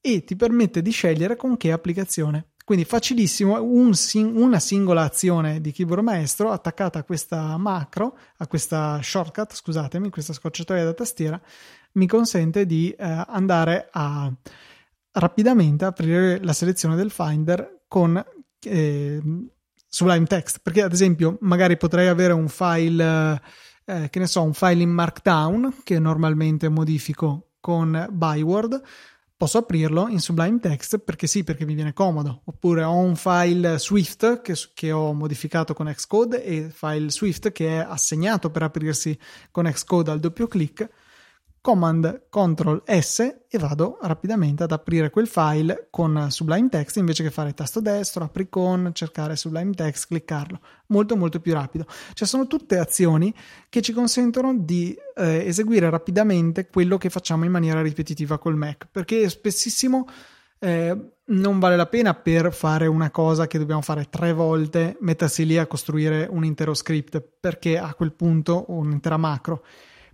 [0.00, 2.54] e ti permette di scegliere con che applicazione.
[2.68, 3.94] Quindi facilissimo, un
[4.34, 10.34] una singola azione di keyboard maestro attaccata a questa macro, a questa shortcut, scusatemi, questa
[10.34, 11.40] scorciatoia da tastiera,
[11.92, 14.30] mi consente di eh, andare a
[15.12, 18.22] rapidamente aprire la selezione del Finder con
[18.60, 19.22] eh,
[19.88, 23.40] Sublime Text, perché ad esempio magari potrei avere un file,
[23.86, 28.82] eh, che ne so, un file in Markdown che normalmente modifico con Byword
[29.38, 32.42] posso aprirlo in Sublime Text perché sì, perché mi viene comodo.
[32.44, 37.78] Oppure ho un file Swift che, che, ho modificato con Xcode e file Swift che
[37.78, 39.16] è assegnato per aprirsi
[39.52, 40.88] con Xcode al doppio clic
[41.60, 47.30] Command Ctrl S e vado rapidamente ad aprire quel file con Sublime Text invece che
[47.30, 50.60] fare tasto destro, apri con, cercare Sublime Text, cliccarlo.
[50.86, 51.86] Molto molto più rapido.
[52.12, 53.34] Cioè sono tutte azioni
[53.68, 58.86] che ci consentono di eh, eseguire rapidamente quello che facciamo in maniera ripetitiva col Mac,
[58.90, 60.06] perché spessissimo
[60.60, 65.44] eh, non vale la pena per fare una cosa che dobbiamo fare tre volte, mettersi
[65.44, 69.64] lì a costruire un intero script, perché a quel punto un'intera macro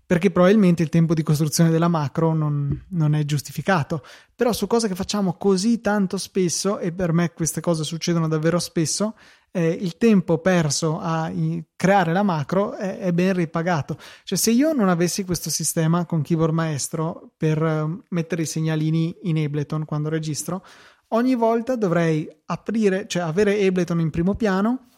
[0.07, 4.05] perché probabilmente il tempo di costruzione della macro non, non, è giustificato.
[4.35, 8.59] Però su cose che facciamo così tanto spesso, e per me queste cose succedono davvero
[8.59, 9.15] spesso,
[9.51, 11.33] eh, il tempo perso a
[11.77, 13.97] creare la macro è, è, ben ripagato.
[14.25, 19.17] Cioè, se io non avessi questo sistema con Keyboard Maestro per uh, mettere i segnalini
[19.23, 20.65] in Ableton quando registro,
[21.09, 24.89] ogni volta dovrei aprire, cioè avere Ableton in primo piano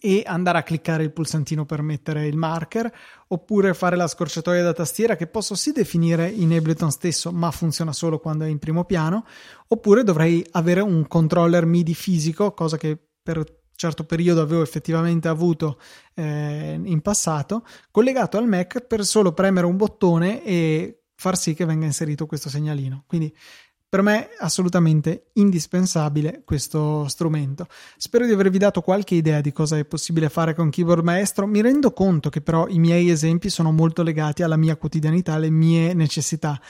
[0.00, 2.92] e andare a cliccare il pulsantino per mettere il marker
[3.28, 7.92] oppure fare la scorciatoia da tastiera che posso sì definire in Ableton stesso ma funziona
[7.92, 9.24] solo quando è in primo piano
[9.68, 15.78] oppure dovrei avere un controller MIDI fisico cosa che per certo periodo avevo effettivamente avuto
[16.14, 21.64] eh, in passato collegato al Mac per solo premere un bottone e far sì che
[21.64, 23.04] venga inserito questo segnalino.
[23.06, 23.34] Quindi
[23.88, 27.66] per me è assolutamente indispensabile questo strumento.
[27.96, 31.46] Spero di avervi dato qualche idea di cosa è possibile fare con Keyboard Maestro.
[31.46, 35.50] Mi rendo conto che però i miei esempi sono molto legati alla mia quotidianità, alle
[35.50, 36.60] mie necessità.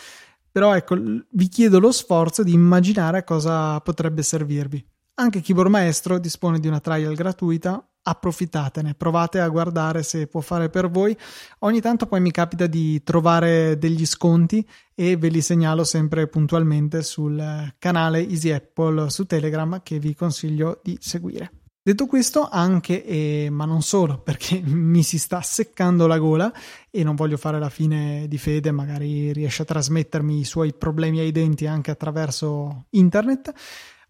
[0.51, 0.97] Però ecco,
[1.31, 4.85] vi chiedo lo sforzo di immaginare cosa potrebbe servirvi.
[5.15, 10.69] Anche Keyboard Maestro dispone di una trial gratuita approfittatene, provate a guardare se può fare
[10.71, 11.17] per voi.
[11.61, 17.03] Ogni tanto poi mi capita di trovare degli sconti e ve li segnalo sempre puntualmente
[17.03, 21.53] sul canale Easy Apple su Telegram che vi consiglio di seguire.
[21.89, 26.53] Detto questo, anche, e, ma non solo, perché mi si sta seccando la gola
[26.91, 31.21] e non voglio fare la fine di Fede, magari riesce a trasmettermi i suoi problemi
[31.21, 33.55] ai denti anche attraverso internet,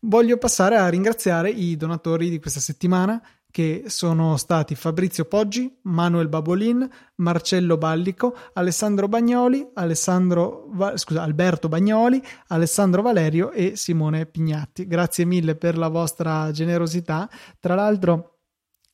[0.00, 6.28] voglio passare a ringraziare i donatori di questa settimana che sono stati Fabrizio Poggi, Manuel
[6.28, 14.86] Babolin, Marcello Ballico, Alessandro Bagnoli, Alessandro, scusa, Alberto Bagnoli, Alessandro Valerio e Simone Pignatti.
[14.86, 17.28] Grazie mille per la vostra generosità.
[17.58, 18.37] Tra l'altro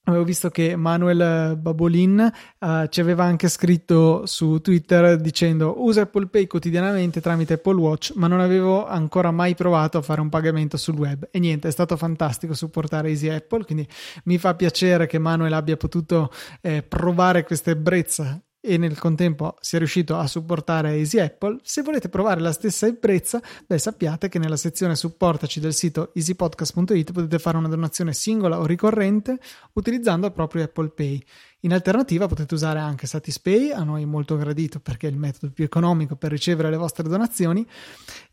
[0.06, 6.26] Avevo visto che Manuel Babolin uh, ci aveva anche scritto su Twitter dicendo usa Apple
[6.26, 10.76] Pay quotidianamente tramite Apple Watch, ma non avevo ancora mai provato a fare un pagamento
[10.76, 11.28] sul web.
[11.30, 13.88] E niente, è stato fantastico supportare Easy Apple, quindi
[14.24, 16.30] mi fa piacere che Manuel abbia potuto
[16.60, 22.08] eh, provare questa ebbrezza e nel contempo sia riuscito a supportare Easy Apple, se volete
[22.08, 27.58] provare la stessa ebbrezza, beh, sappiate che nella sezione supportaci del sito easypodcast.it potete fare
[27.58, 29.38] una donazione singola o ricorrente
[29.74, 31.22] utilizzando proprio Apple Pay.
[31.60, 35.64] In alternativa potete usare anche Satispay, a noi molto gradito perché è il metodo più
[35.64, 37.66] economico per ricevere le vostre donazioni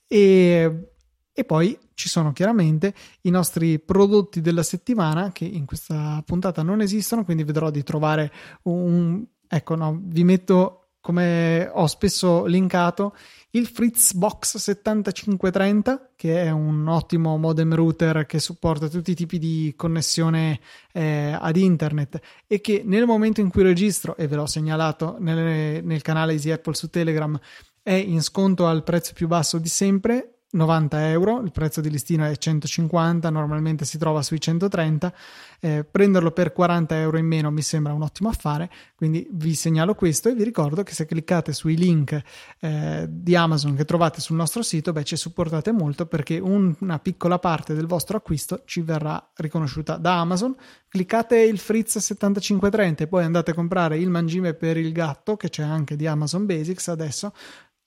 [0.08, 0.92] e
[1.34, 6.82] e poi ci sono chiaramente i nostri prodotti della settimana che in questa puntata non
[6.82, 8.32] esistono, quindi vedrò di trovare
[8.64, 13.16] un, Ecco, no, vi metto come ho spesso linkato
[13.52, 19.74] il Fritzbox 7530 che è un ottimo modem router che supporta tutti i tipi di
[19.76, 20.62] connessione
[20.94, 25.84] eh, ad internet e che nel momento in cui registro e ve l'ho segnalato nel,
[25.84, 27.38] nel canale Easy Apple su Telegram
[27.82, 32.26] è in sconto al prezzo più basso di sempre 90 euro, il prezzo di listino
[32.26, 35.14] è 150, normalmente si trova sui 130,
[35.60, 39.96] eh, prenderlo per 40 euro in meno mi sembra un ottimo affare, quindi vi segnalo
[39.96, 42.22] questo e vi ricordo che se cliccate sui link
[42.60, 47.00] eh, di Amazon che trovate sul nostro sito, beh ci supportate molto perché un, una
[47.00, 50.56] piccola parte del vostro acquisto ci verrà riconosciuta da Amazon,
[50.88, 55.50] cliccate il Fritz 7530 e poi andate a comprare il mangime per il gatto che
[55.50, 57.34] c'è anche di Amazon Basics adesso,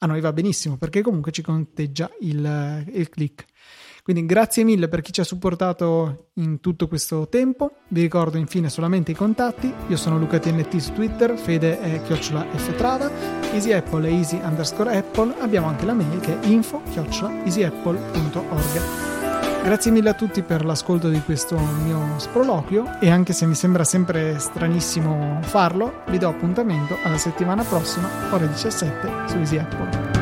[0.05, 3.45] a noi va benissimo perché comunque ci conteggia il, il click.
[4.03, 7.77] Quindi grazie mille per chi ci ha supportato in tutto questo tempo.
[7.89, 9.73] Vi ricordo infine solamente i contatti.
[9.89, 13.11] Io sono Luca TNT su Twitter, Fede è chiocciola ftrada,
[13.53, 15.35] Easy Apple è easy underscore Apple.
[15.39, 19.14] Abbiamo anche la mail che è info chiocciola easyapple.org.
[19.65, 23.83] Grazie mille a tutti per l'ascolto di questo mio sproloquio e anche se mi sembra
[23.83, 30.14] sempre stranissimo farlo, vi do appuntamento alla settimana prossima, ore 17, su Easy Apple.